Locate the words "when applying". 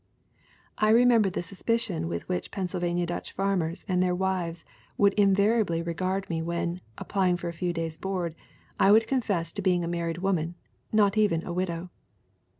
6.41-7.37